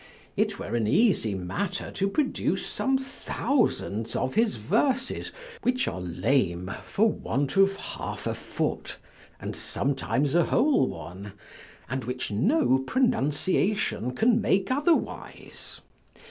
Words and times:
It 0.35 0.57
were 0.57 0.75
an 0.75 0.87
easy 0.87 1.35
matter 1.35 1.91
to 1.91 2.09
produce 2.09 2.65
some 2.65 2.97
thousands 2.97 4.15
of 4.15 4.33
his 4.33 4.55
verses, 4.55 5.31
which 5.61 5.87
are 5.87 6.01
lame 6.01 6.71
for 6.87 7.07
want 7.07 7.55
of 7.55 7.75
half 7.75 8.25
a 8.25 8.33
foot, 8.33 8.97
and 9.39 9.55
sometimes 9.55 10.33
a 10.33 10.45
whole 10.45 10.87
one, 10.87 11.33
and 11.87 12.05
which 12.05 12.31
no 12.31 12.79
pronunciation 12.79 14.15
can 14.15 14.41
make 14.41 14.71
otherwise. 14.71 15.81